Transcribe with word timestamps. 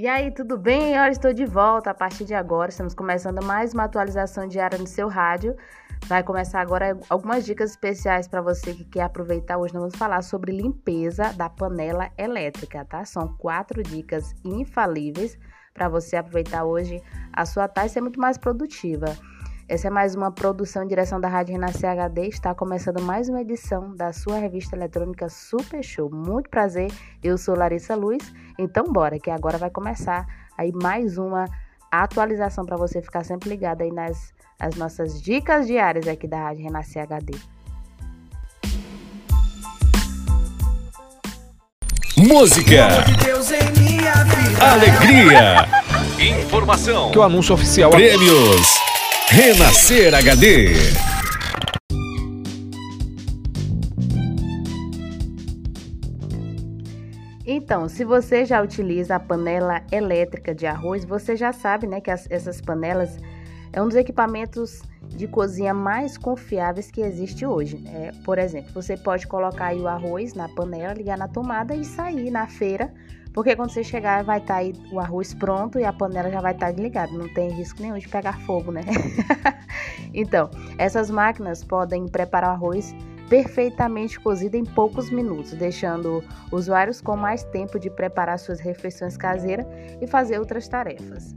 E 0.00 0.06
aí, 0.06 0.30
tudo 0.30 0.56
bem? 0.56 0.94
Eu 0.94 1.10
estou 1.10 1.32
de 1.32 1.44
volta. 1.44 1.90
A 1.90 1.94
partir 1.94 2.24
de 2.24 2.32
agora, 2.32 2.70
estamos 2.70 2.94
começando 2.94 3.44
mais 3.44 3.74
uma 3.74 3.82
atualização 3.82 4.46
diária 4.46 4.78
no 4.78 4.86
seu 4.86 5.08
rádio. 5.08 5.56
Vai 6.06 6.22
começar 6.22 6.60
agora 6.60 6.96
algumas 7.08 7.44
dicas 7.44 7.70
especiais 7.72 8.28
para 8.28 8.40
você 8.40 8.72
que 8.72 8.84
quer 8.84 9.02
aproveitar. 9.02 9.58
Hoje 9.58 9.74
nós 9.74 9.80
vamos 9.80 9.96
falar 9.96 10.22
sobre 10.22 10.52
limpeza 10.52 11.32
da 11.32 11.50
panela 11.50 12.12
elétrica, 12.16 12.84
tá? 12.84 13.04
São 13.04 13.26
quatro 13.38 13.82
dicas 13.82 14.36
infalíveis 14.44 15.36
para 15.74 15.88
você 15.88 16.14
aproveitar 16.14 16.62
hoje 16.64 17.02
a 17.32 17.44
sua 17.44 17.66
tarde 17.66 17.90
e 17.90 17.94
ser 17.94 18.00
muito 18.00 18.20
mais 18.20 18.38
produtiva. 18.38 19.16
Essa 19.68 19.88
é 19.88 19.90
mais 19.90 20.14
uma 20.14 20.32
produção 20.32 20.82
em 20.82 20.86
direção 20.86 21.20
da 21.20 21.28
Rádio 21.28 21.52
Renascer 21.52 21.90
HD. 21.90 22.28
Está 22.28 22.54
começando 22.54 23.02
mais 23.02 23.28
uma 23.28 23.42
edição 23.42 23.94
da 23.94 24.14
sua 24.14 24.38
revista 24.38 24.74
eletrônica 24.74 25.28
Super 25.28 25.84
Show. 25.84 26.10
Muito 26.10 26.48
prazer, 26.48 26.90
eu 27.22 27.36
sou 27.36 27.54
Larissa 27.54 27.94
Luz. 27.94 28.32
Então, 28.58 28.84
bora, 28.84 29.18
que 29.18 29.30
agora 29.30 29.58
vai 29.58 29.68
começar 29.68 30.26
aí 30.56 30.72
mais 30.72 31.18
uma 31.18 31.44
atualização 31.92 32.64
para 32.64 32.78
você 32.78 33.02
ficar 33.02 33.22
sempre 33.24 33.50
ligado 33.50 33.82
aí 33.82 33.92
nas 33.92 34.32
as 34.58 34.74
nossas 34.74 35.20
dicas 35.20 35.66
diárias 35.66 36.08
aqui 36.08 36.26
da 36.26 36.44
Rádio 36.44 36.64
Renascer 36.64 37.02
HD. 37.02 37.38
Música, 42.16 42.88
alegria, 44.62 45.66
informação, 46.40 47.10
que 47.10 47.18
o 47.18 47.22
anúncio 47.22 47.54
oficial 47.54 47.90
prêmios. 47.90 48.77
Renascer 49.30 50.14
HD. 50.14 50.72
Então, 57.44 57.90
se 57.90 58.04
você 58.04 58.46
já 58.46 58.62
utiliza 58.62 59.16
a 59.16 59.20
panela 59.20 59.82
elétrica 59.92 60.54
de 60.54 60.66
arroz, 60.66 61.04
você 61.04 61.36
já 61.36 61.52
sabe, 61.52 61.86
né, 61.86 62.00
que 62.00 62.10
as, 62.10 62.26
essas 62.30 62.62
panelas 62.62 63.18
é 63.70 63.82
um 63.82 63.86
dos 63.86 63.96
equipamentos 63.96 64.80
de 65.02 65.28
cozinha 65.28 65.74
mais 65.74 66.16
confiáveis 66.16 66.90
que 66.90 67.02
existe 67.02 67.44
hoje. 67.44 67.84
É, 67.86 68.12
por 68.24 68.38
exemplo, 68.38 68.72
você 68.72 68.96
pode 68.96 69.26
colocar 69.26 69.74
o 69.74 69.86
arroz 69.86 70.32
na 70.32 70.48
panela, 70.48 70.94
ligar 70.94 71.18
na 71.18 71.28
tomada 71.28 71.74
e 71.74 71.84
sair 71.84 72.30
na 72.30 72.46
feira 72.46 72.90
porque 73.38 73.54
quando 73.54 73.70
você 73.70 73.84
chegar, 73.84 74.24
vai 74.24 74.38
estar 74.38 74.54
tá 74.54 74.58
aí 74.58 74.74
o 74.90 74.98
arroz 74.98 75.32
pronto 75.32 75.78
e 75.78 75.84
a 75.84 75.92
panela 75.92 76.28
já 76.28 76.40
vai 76.40 76.54
estar 76.54 76.66
tá 76.66 76.72
desligada. 76.72 77.12
Não 77.12 77.28
tem 77.28 77.48
risco 77.50 77.80
nenhum 77.80 77.96
de 77.96 78.08
pegar 78.08 78.36
fogo, 78.40 78.72
né? 78.72 78.80
então, 80.12 80.50
essas 80.76 81.08
máquinas 81.08 81.62
podem 81.62 82.08
preparar 82.08 82.50
o 82.50 82.52
arroz 82.54 82.92
perfeitamente 83.28 84.18
cozido 84.18 84.56
em 84.56 84.64
poucos 84.64 85.08
minutos, 85.08 85.52
deixando 85.52 86.20
usuários 86.50 87.00
com 87.00 87.16
mais 87.16 87.44
tempo 87.44 87.78
de 87.78 87.88
preparar 87.88 88.40
suas 88.40 88.58
refeições 88.58 89.16
caseiras 89.16 89.66
e 90.00 90.06
fazer 90.08 90.40
outras 90.40 90.66
tarefas. 90.66 91.32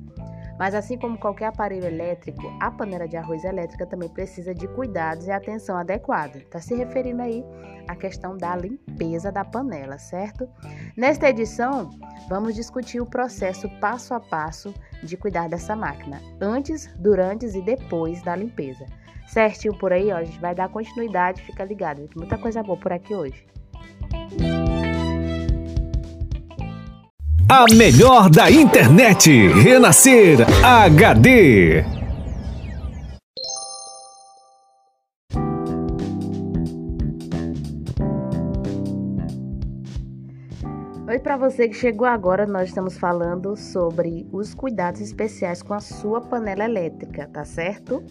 Mas 0.61 0.75
assim 0.75 0.95
como 0.95 1.17
qualquer 1.17 1.47
aparelho 1.47 1.87
elétrico, 1.87 2.55
a 2.59 2.69
panela 2.69 3.07
de 3.07 3.17
arroz 3.17 3.43
elétrica 3.43 3.83
também 3.83 4.07
precisa 4.07 4.53
de 4.53 4.67
cuidados 4.67 5.25
e 5.25 5.31
atenção 5.31 5.75
adequada. 5.75 6.37
Está 6.37 6.61
se 6.61 6.75
referindo 6.75 7.23
aí 7.23 7.43
à 7.87 7.95
questão 7.95 8.37
da 8.37 8.55
limpeza 8.55 9.31
da 9.31 9.43
panela, 9.43 9.97
certo? 9.97 10.47
Nesta 10.95 11.27
edição, 11.27 11.89
vamos 12.29 12.53
discutir 12.53 13.01
o 13.01 13.07
processo 13.07 13.67
passo 13.79 14.13
a 14.13 14.19
passo 14.19 14.71
de 15.01 15.17
cuidar 15.17 15.49
dessa 15.49 15.75
máquina, 15.75 16.21
antes, 16.39 16.93
durante 16.99 17.47
e 17.47 17.61
depois 17.63 18.21
da 18.21 18.35
limpeza. 18.35 18.85
Certinho 19.25 19.75
por 19.79 19.91
aí, 19.91 20.11
ó, 20.11 20.17
a 20.17 20.23
gente 20.23 20.39
vai 20.39 20.53
dar 20.53 20.69
continuidade, 20.69 21.41
fica 21.41 21.65
ligado. 21.65 22.07
Muita 22.15 22.37
coisa 22.37 22.61
boa 22.61 22.77
por 22.77 22.93
aqui 22.93 23.15
hoje. 23.15 23.47
A 27.53 27.65
melhor 27.75 28.29
da 28.29 28.49
internet. 28.49 29.29
Renascer 29.49 30.37
HD. 30.63 31.83
Oi, 41.07 41.19
para 41.19 41.35
você 41.35 41.67
que 41.67 41.73
chegou 41.73 42.05
agora, 42.05 42.45
nós 42.45 42.69
estamos 42.69 42.95
falando 42.95 43.57
sobre 43.57 44.27
os 44.31 44.53
cuidados 44.53 45.01
especiais 45.01 45.63
com 45.63 45.73
a 45.73 45.79
sua 45.79 46.21
panela 46.21 46.63
elétrica, 46.63 47.27
tá 47.33 47.43
certo? 47.43 48.03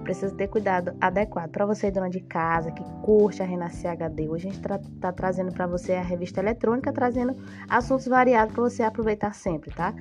Precisa 0.00 0.34
ter 0.34 0.48
cuidado 0.48 0.96
adequado. 1.00 1.50
Para 1.50 1.66
você, 1.66 1.90
dona 1.90 2.08
de 2.08 2.20
casa, 2.20 2.70
que 2.70 2.82
curte 3.02 3.42
a 3.42 3.46
Renascer 3.46 3.90
HD, 3.90 4.28
hoje 4.28 4.48
a 4.48 4.50
gente 4.52 4.60
está 4.60 4.78
tra 5.00 5.12
trazendo 5.12 5.52
para 5.52 5.66
você 5.66 5.94
a 5.94 6.02
revista 6.02 6.40
eletrônica, 6.40 6.92
trazendo 6.92 7.34
assuntos 7.68 8.06
variados 8.06 8.54
para 8.54 8.62
você 8.62 8.82
aproveitar 8.82 9.34
sempre, 9.34 9.70
tá? 9.70 9.94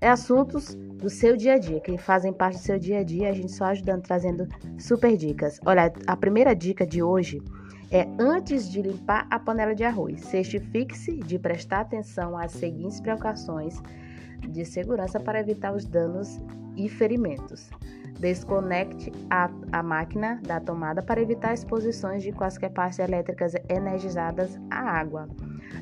É 0.00 0.08
assuntos 0.08 0.74
do 0.74 1.08
seu 1.08 1.36
dia 1.36 1.54
a 1.54 1.58
dia, 1.58 1.80
que 1.80 1.96
fazem 1.96 2.32
parte 2.32 2.56
do 2.56 2.62
seu 2.62 2.78
dia 2.78 3.00
a 3.00 3.04
dia, 3.04 3.30
a 3.30 3.32
gente 3.32 3.52
só 3.52 3.66
ajudando, 3.66 4.02
trazendo 4.02 4.46
super 4.78 5.16
dicas. 5.16 5.60
Olha, 5.64 5.92
a 6.06 6.16
primeira 6.16 6.54
dica 6.54 6.86
de 6.86 7.02
hoje 7.02 7.42
é 7.90 8.08
antes 8.18 8.68
de 8.68 8.82
limpar 8.82 9.26
a 9.30 9.38
panela 9.38 9.74
de 9.74 9.84
arroz, 9.84 10.20
certifique-se 10.22 11.18
de 11.18 11.38
prestar 11.38 11.80
atenção 11.80 12.36
às 12.36 12.52
seguintes 12.52 13.00
precauções 13.00 13.80
de 14.48 14.64
segurança 14.64 15.20
para 15.20 15.40
evitar 15.40 15.74
os 15.74 15.84
danos 15.84 16.40
e 16.76 16.88
ferimentos. 16.88 17.70
Desconecte 18.24 19.12
a, 19.28 19.50
a 19.70 19.82
máquina 19.82 20.40
da 20.46 20.58
tomada 20.58 21.02
para 21.02 21.20
evitar 21.20 21.52
exposições 21.52 22.22
de 22.22 22.32
quaisquer 22.32 22.70
partes 22.70 22.98
elétricas 22.98 23.52
energizadas 23.68 24.58
à 24.70 24.78
água. 24.98 25.28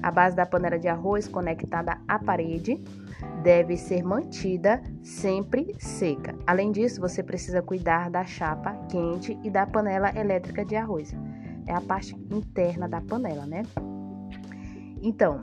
A 0.02 0.10
base 0.10 0.34
da 0.34 0.44
panela 0.44 0.76
de 0.76 0.88
arroz 0.88 1.28
conectada 1.28 2.00
à 2.08 2.18
parede 2.18 2.82
deve 3.44 3.76
ser 3.76 4.02
mantida 4.02 4.82
sempre 5.04 5.72
seca. 5.78 6.34
Além 6.44 6.72
disso, 6.72 7.00
você 7.00 7.22
precisa 7.22 7.62
cuidar 7.62 8.10
da 8.10 8.24
chapa 8.24 8.74
quente 8.90 9.38
e 9.44 9.48
da 9.48 9.64
panela 9.64 10.10
elétrica 10.18 10.64
de 10.64 10.74
arroz. 10.74 11.14
É 11.68 11.72
a 11.72 11.80
parte 11.80 12.16
interna 12.28 12.88
da 12.88 13.00
panela, 13.00 13.46
né? 13.46 13.62
Então, 15.00 15.38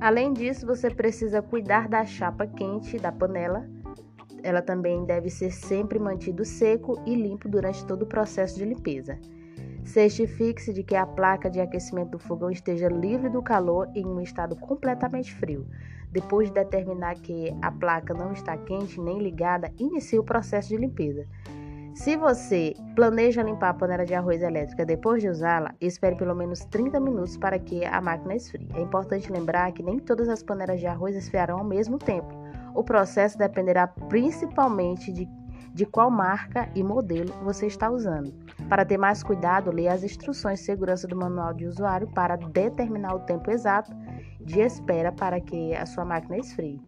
Além 0.00 0.32
disso, 0.32 0.66
você 0.66 0.90
precisa 0.90 1.40
cuidar 1.40 1.88
da 1.88 2.04
chapa 2.04 2.46
quente 2.46 2.98
da 2.98 3.10
panela. 3.10 3.68
Ela 4.42 4.60
também 4.60 5.04
deve 5.04 5.30
ser 5.30 5.50
sempre 5.50 5.98
mantido 5.98 6.44
seco 6.44 7.02
e 7.06 7.14
limpo 7.14 7.48
durante 7.48 7.84
todo 7.86 8.02
o 8.02 8.06
processo 8.06 8.56
de 8.56 8.64
limpeza. 8.64 9.18
Certifique-se 9.84 10.72
de 10.72 10.82
que 10.82 10.94
a 10.94 11.06
placa 11.06 11.48
de 11.48 11.60
aquecimento 11.60 12.10
do 12.10 12.18
fogão 12.18 12.50
esteja 12.50 12.88
livre 12.88 13.30
do 13.30 13.42
calor 13.42 13.88
em 13.94 14.04
um 14.04 14.20
estado 14.20 14.54
completamente 14.56 15.32
frio. 15.34 15.66
Depois 16.10 16.48
de 16.48 16.54
determinar 16.54 17.14
que 17.14 17.56
a 17.62 17.70
placa 17.70 18.12
não 18.12 18.32
está 18.32 18.56
quente 18.56 19.00
nem 19.00 19.18
ligada, 19.18 19.72
inicie 19.78 20.18
o 20.18 20.24
processo 20.24 20.68
de 20.68 20.76
limpeza. 20.76 21.26
Se 21.96 22.14
você 22.14 22.74
planeja 22.94 23.42
limpar 23.42 23.70
a 23.70 23.74
panela 23.74 24.04
de 24.04 24.12
arroz 24.14 24.42
elétrica 24.42 24.84
depois 24.84 25.22
de 25.22 25.30
usá-la, 25.30 25.74
espere 25.80 26.14
pelo 26.14 26.34
menos 26.34 26.60
30 26.66 27.00
minutos 27.00 27.38
para 27.38 27.58
que 27.58 27.86
a 27.86 28.02
máquina 28.02 28.36
esfrie. 28.36 28.68
É 28.74 28.82
importante 28.82 29.32
lembrar 29.32 29.72
que 29.72 29.82
nem 29.82 29.98
todas 29.98 30.28
as 30.28 30.42
panelas 30.42 30.78
de 30.78 30.86
arroz 30.86 31.16
esfriarão 31.16 31.56
ao 31.56 31.64
mesmo 31.64 31.98
tempo. 31.98 32.28
O 32.74 32.84
processo 32.84 33.38
dependerá 33.38 33.86
principalmente 33.86 35.10
de, 35.10 35.26
de 35.72 35.86
qual 35.86 36.10
marca 36.10 36.68
e 36.74 36.82
modelo 36.82 37.32
você 37.42 37.66
está 37.66 37.90
usando. 37.90 38.30
Para 38.68 38.84
ter 38.84 38.98
mais 38.98 39.22
cuidado, 39.22 39.72
leia 39.72 39.94
as 39.94 40.04
instruções 40.04 40.58
de 40.58 40.66
segurança 40.66 41.08
do 41.08 41.16
manual 41.16 41.54
de 41.54 41.64
usuário 41.64 42.08
para 42.08 42.36
determinar 42.36 43.14
o 43.14 43.20
tempo 43.20 43.50
exato 43.50 43.90
de 44.38 44.60
espera 44.60 45.10
para 45.10 45.40
que 45.40 45.74
a 45.74 45.86
sua 45.86 46.04
máquina 46.04 46.36
esfrie. 46.36 46.78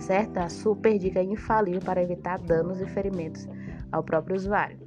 Certo? 0.00 0.38
A 0.38 0.48
super 0.48 0.98
dica 0.98 1.22
infalível 1.22 1.80
para 1.82 2.02
evitar 2.02 2.40
danos 2.40 2.80
e 2.80 2.86
ferimentos 2.86 3.46
ao 3.92 4.02
próprio 4.02 4.36
usuário. 4.36 4.86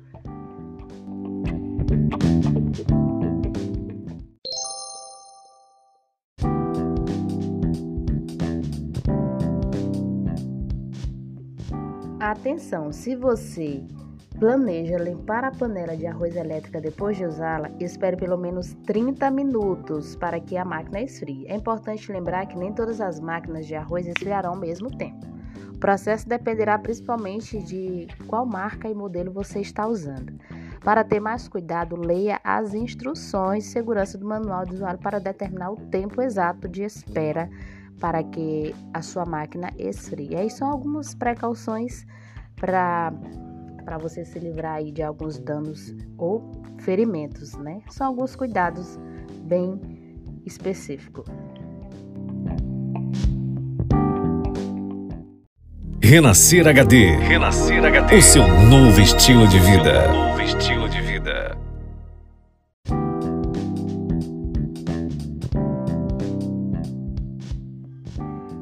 Atenção, 12.19 12.91
se 12.91 13.15
você 13.15 13.83
planeja 14.39 14.97
limpar 14.97 15.43
a 15.43 15.51
panela 15.51 15.97
de 15.97 16.05
arroz 16.05 16.35
elétrica 16.35 16.79
depois 16.79 17.17
de 17.17 17.25
usá-la, 17.25 17.71
espere 17.79 18.15
pelo 18.17 18.37
menos 18.37 18.73
30 18.85 19.31
minutos 19.31 20.15
para 20.15 20.39
que 20.39 20.55
a 20.55 20.63
máquina 20.63 21.01
esfrie. 21.01 21.47
É 21.47 21.55
importante 21.55 22.11
lembrar 22.11 22.45
que 22.45 22.57
nem 22.57 22.71
todas 22.71 23.01
as 23.01 23.19
máquinas 23.19 23.65
de 23.65 23.73
arroz 23.73 24.05
esfriarão 24.05 24.51
ao 24.51 24.59
mesmo 24.59 24.95
tempo. 24.95 25.38
O 25.73 25.77
processo 25.77 26.27
dependerá 26.27 26.77
principalmente 26.77 27.61
de 27.63 28.07
qual 28.27 28.45
marca 28.45 28.89
e 28.89 28.93
modelo 28.93 29.31
você 29.31 29.59
está 29.59 29.87
usando. 29.87 30.33
Para 30.83 31.03
ter 31.03 31.19
mais 31.19 31.47
cuidado, 31.47 31.95
leia 31.95 32.39
as 32.43 32.73
instruções 32.73 33.65
de 33.65 33.69
segurança 33.69 34.17
do 34.17 34.25
manual 34.25 34.65
de 34.65 34.75
usuário 34.75 34.99
para 34.99 35.19
determinar 35.19 35.71
o 35.71 35.77
tempo 35.77 36.21
exato 36.21 36.67
de 36.67 36.83
espera 36.83 37.49
para 37.99 38.23
que 38.23 38.73
a 38.93 39.01
sua 39.01 39.25
máquina 39.25 39.71
esfrie. 39.77 40.35
Aí 40.35 40.49
são 40.49 40.69
algumas 40.69 41.13
precauções 41.13 42.05
para 42.55 43.13
para 43.83 43.97
você 43.97 44.23
se 44.23 44.37
livrar 44.37 44.75
aí 44.75 44.91
de 44.91 45.01
alguns 45.01 45.39
danos 45.39 45.95
ou 46.15 46.51
ferimentos, 46.77 47.53
né? 47.53 47.81
São 47.89 48.05
alguns 48.05 48.35
cuidados 48.35 48.99
bem 49.41 49.81
específicos. 50.45 51.25
Renascer 56.09 56.67
HD. 56.67 57.17
Renascer 57.17 57.85
HD. 57.85 58.15
O 58.15 58.21
seu 58.23 58.41
novo 58.41 58.99
estilo 58.99 59.47
de 59.47 59.59
vida. 59.59 60.11
Novo 60.11 60.41
estilo 60.41 60.89
de 60.89 60.99
vida. 61.01 61.55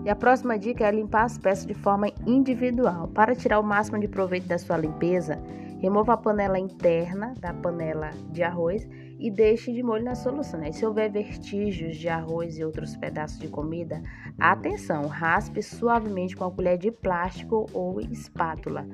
E 0.04 0.10
a 0.10 0.16
próxima 0.18 0.60
dica 0.60 0.86
é 0.86 0.92
limpar 0.92 1.24
as 1.24 1.38
peças 1.38 1.66
de 1.66 1.74
forma 1.74 2.12
individual. 2.26 3.08
Para 3.16 3.34
tirar 3.34 3.62
o 3.62 3.64
máximo 3.64 3.98
de 3.98 4.10
proveito 4.10 4.50
da 4.50 4.58
sua 4.58 4.76
limpeza, 4.76 5.40
remova 5.80 6.16
a 6.16 6.18
panela 6.18 6.60
interna 6.60 7.34
da 7.40 7.54
panela 7.54 8.10
de 8.30 8.44
arroz 8.44 8.86
e 9.20 9.32
deixe 9.32 9.72
de 9.74 9.82
molho 9.82 10.04
na 10.04 10.16
solução. 10.16 10.60
Né? 10.60 10.72
Se 10.72 10.86
houver 10.86 11.12
vestígios 11.12 11.98
de 11.98 12.08
arroz 12.08 12.58
e 12.58 12.64
outros 12.64 12.96
pedaços 12.96 13.40
de 13.40 13.48
comida, 13.48 14.02
atenção, 14.40 15.08
raspe 15.08 15.62
suavemente 15.62 16.36
com 16.36 16.46
a 16.46 16.52
colher 16.52 16.78
de 16.78 16.92
plástico 16.92 17.66
ou 17.74 18.00
espátula. 18.02 18.88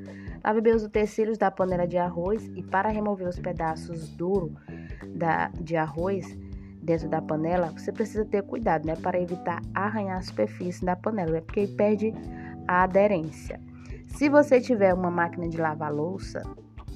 Lave 0.44 0.62
bem 0.62 0.75
os 0.75 0.84
utensílios 0.84 1.38
da 1.38 1.50
panela 1.52 1.88
de 1.88 1.98
arroz 1.98 2.52
e 2.56 2.64
para 2.64 2.90
remover 2.90 3.28
os 3.28 3.40
pedaços 3.40 4.10
duros 4.10 4.52
de 5.62 5.75
arroz, 5.75 6.38
dentro 6.84 7.08
da 7.08 7.22
panela, 7.22 7.72
você 7.72 7.92
precisa 7.92 8.26
ter 8.26 8.44
cuidado, 8.44 8.86
né, 8.86 8.96
para 8.96 9.19
evitar 9.19 9.62
arranhar 9.74 10.18
a 10.18 10.22
superfície 10.22 10.84
da 10.84 10.96
panela, 10.96 11.31
né, 11.31 11.42
porque 11.42 11.66
perde 11.66 12.14
a 12.68 12.84
aderência. 12.84 13.60
Se 14.08 14.30
você 14.30 14.60
tiver 14.60 14.94
uma 14.94 15.10
máquina 15.10 15.48
de 15.48 15.58
lavar 15.58 15.94
louça, 15.94 16.44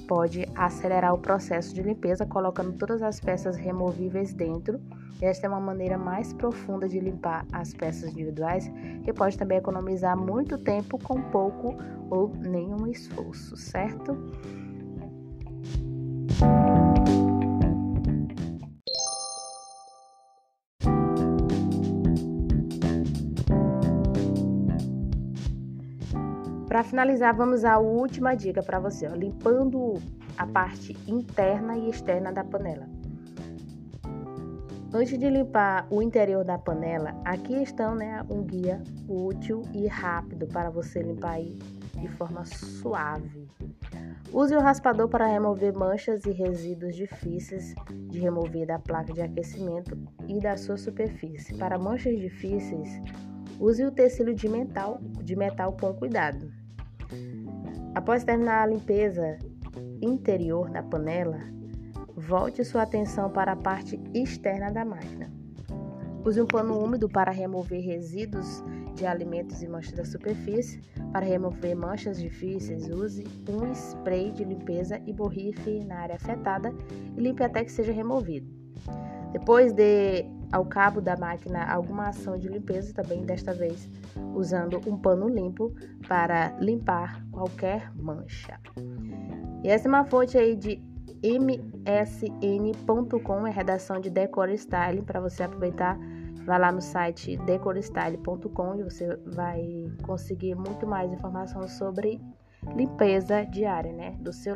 pode 0.08 0.48
acelerar 0.56 1.14
o 1.14 1.18
processo 1.18 1.74
de 1.74 1.82
limpeza 1.82 2.24
colocando 2.24 2.72
todas 2.72 3.02
as 3.02 3.20
peças 3.20 3.56
removíveis 3.56 4.32
dentro. 4.32 4.80
Esta 5.20 5.46
é 5.46 5.50
uma 5.50 5.60
maneira 5.60 5.98
mais 5.98 6.32
profunda 6.32 6.88
de 6.88 6.98
limpar 6.98 7.44
as 7.52 7.74
peças 7.74 8.10
individuais, 8.10 8.70
que 9.04 9.12
pode 9.12 9.36
também 9.36 9.58
economizar 9.58 10.16
muito 10.16 10.56
tempo 10.56 10.98
com 10.98 11.20
pouco 11.30 11.76
ou 12.10 12.32
nenhum 12.34 12.86
esforço, 12.86 13.54
certo? 13.56 14.16
Para 26.78 26.86
finalizar, 26.86 27.34
vamos 27.34 27.64
à 27.64 27.76
última 27.76 28.36
dica 28.36 28.62
para 28.62 28.78
você, 28.78 29.08
ó, 29.08 29.12
limpando 29.12 29.94
a 30.36 30.46
parte 30.46 30.96
interna 31.08 31.76
e 31.76 31.90
externa 31.90 32.32
da 32.32 32.44
panela. 32.44 32.88
Antes 34.94 35.18
de 35.18 35.28
limpar 35.28 35.88
o 35.90 36.00
interior 36.00 36.44
da 36.44 36.56
panela, 36.56 37.20
aqui 37.24 37.60
estão 37.60 37.96
né, 37.96 38.24
um 38.30 38.44
guia 38.44 38.80
útil 39.08 39.62
e 39.74 39.88
rápido 39.88 40.46
para 40.46 40.70
você 40.70 41.02
limpar 41.02 41.32
aí 41.32 41.58
de 41.96 42.06
forma 42.10 42.44
suave. 42.44 43.48
Use 44.32 44.54
o 44.54 44.60
raspador 44.60 45.08
para 45.08 45.26
remover 45.26 45.76
manchas 45.76 46.24
e 46.26 46.30
resíduos 46.30 46.94
difíceis 46.94 47.74
de 47.90 48.20
remover 48.20 48.68
da 48.68 48.78
placa 48.78 49.12
de 49.12 49.20
aquecimento 49.20 49.98
e 50.28 50.38
da 50.38 50.56
sua 50.56 50.76
superfície. 50.76 51.56
Para 51.56 51.76
manchas 51.76 52.16
difíceis, 52.20 53.02
use 53.58 53.84
o 53.84 53.90
tecido 53.90 54.32
de 54.32 54.48
metal, 54.48 55.00
de 55.24 55.34
metal 55.34 55.76
com 55.76 55.92
cuidado. 55.92 56.57
Após 57.98 58.22
terminar 58.22 58.62
a 58.62 58.66
limpeza 58.66 59.36
interior 60.00 60.70
da 60.70 60.84
panela, 60.84 61.40
volte 62.16 62.64
sua 62.64 62.82
atenção 62.82 63.28
para 63.28 63.50
a 63.50 63.56
parte 63.56 64.00
externa 64.14 64.70
da 64.70 64.84
máquina. 64.84 65.28
Use 66.24 66.40
um 66.40 66.46
pano 66.46 66.78
úmido 66.78 67.08
para 67.08 67.32
remover 67.32 67.80
resíduos 67.80 68.62
de 68.94 69.04
alimentos 69.04 69.64
e 69.64 69.68
manchas 69.68 69.94
da 69.94 70.04
superfície. 70.04 70.80
Para 71.12 71.26
remover 71.26 71.74
manchas 71.74 72.20
difíceis, 72.20 72.88
use 72.88 73.26
um 73.50 73.72
spray 73.72 74.30
de 74.30 74.44
limpeza 74.44 75.02
e 75.04 75.12
borrife 75.12 75.82
na 75.82 75.96
área 75.96 76.14
afetada 76.14 76.72
e 77.16 77.20
limpe 77.20 77.42
até 77.42 77.64
que 77.64 77.72
seja 77.72 77.92
removido. 77.92 78.48
Depois 79.32 79.72
de 79.72 80.24
ao 80.52 80.64
cabo 80.64 81.00
da 81.00 81.16
máquina 81.16 81.64
alguma 81.70 82.08
ação 82.08 82.38
de 82.38 82.48
limpeza, 82.48 82.92
também 82.94 83.24
desta 83.24 83.52
vez 83.52 83.88
usando 84.34 84.80
um 84.86 84.96
pano 84.96 85.28
limpo 85.28 85.74
para 86.06 86.56
limpar 86.58 87.22
qualquer 87.30 87.92
mancha. 87.94 88.58
E 89.62 89.68
essa 89.68 89.88
é 89.88 89.90
uma 89.90 90.04
fonte 90.04 90.38
aí 90.38 90.54
de 90.56 90.82
msn.com, 91.22 91.56
é 93.46 93.50
redação 93.50 94.00
de 94.00 94.08
Decor 94.08 94.50
Style, 94.50 95.02
para 95.02 95.20
você 95.20 95.42
aproveitar. 95.42 95.98
Vai 96.44 96.58
lá 96.58 96.72
no 96.72 96.80
site 96.80 97.36
decorestyle.com 97.36 98.76
e 98.76 98.82
você 98.82 99.16
vai 99.26 99.92
conseguir 100.02 100.54
muito 100.54 100.86
mais 100.86 101.12
informação 101.12 101.68
sobre 101.68 102.18
limpeza 102.74 103.44
diária, 103.44 103.92
né, 103.92 104.16
do 104.20 104.32
seu. 104.32 104.54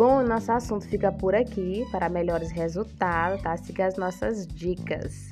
Bom, 0.00 0.22
nosso 0.22 0.50
assunto 0.50 0.88
fica 0.88 1.12
por 1.12 1.34
aqui. 1.34 1.86
Para 1.92 2.08
melhores 2.08 2.50
resultados, 2.50 3.42
tá? 3.42 3.54
Siga 3.58 3.84
as 3.84 3.98
nossas 3.98 4.46
dicas. 4.46 5.28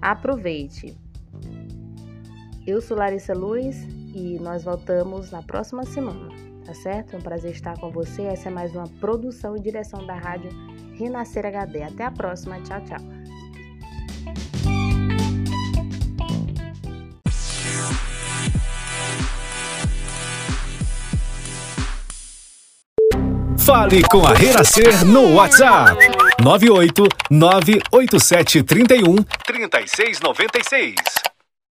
Aproveite. 0.00 0.96
Eu 2.64 2.80
sou 2.80 2.96
Larissa 2.96 3.34
Luiz 3.34 3.76
e 4.14 4.38
nós 4.40 4.62
voltamos 4.62 5.32
na 5.32 5.42
próxima 5.42 5.84
semana, 5.84 6.28
tá 6.64 6.72
certo? 6.72 7.14
É 7.14 7.18
um 7.18 7.20
prazer 7.20 7.50
estar 7.50 7.76
com 7.80 7.90
você. 7.90 8.22
Essa 8.22 8.48
é 8.48 8.52
mais 8.52 8.72
uma 8.76 8.86
produção 9.00 9.56
e 9.56 9.60
direção 9.60 10.06
da 10.06 10.14
rádio 10.14 10.52
Renascer 10.94 11.44
HD. 11.44 11.82
Até 11.82 12.04
a 12.04 12.12
próxima. 12.12 12.60
Tchau, 12.62 12.80
tchau. 12.84 13.19
Fale 23.70 24.02
com 24.10 24.26
a 24.26 24.32
Renascer 24.32 25.06
no 25.06 25.32
WhatsApp 25.36 25.96
98 26.42 27.06
987 27.30 28.64
31 28.64 29.22
3696. 29.46 31.29